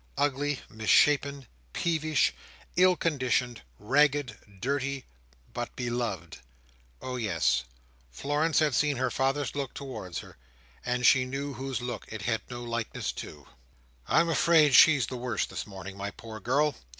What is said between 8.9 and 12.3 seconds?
her father's look towards her, and she knew whose look it